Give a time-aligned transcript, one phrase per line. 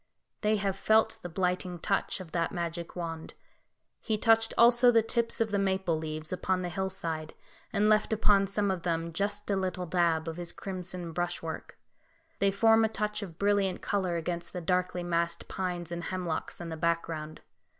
[0.41, 3.35] They have felt the blighting touch of that magic wand.
[3.99, 7.35] He touched also the tips of the maple leaves upon the hillside,
[7.71, 11.77] and left upon some of them just a little dab of his crimson brushwork;
[12.39, 16.69] they form a touch of brilliant colour against the darkly massed pines and hemlocks in
[16.69, 17.41] the background.